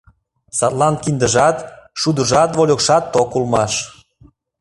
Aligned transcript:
Садлан 0.57 0.95
киндыжат, 1.03 1.57
шудыжат, 1.99 2.51
вольыкшат 2.57 3.03
ток 3.13 3.29
улмаш. 3.37 3.73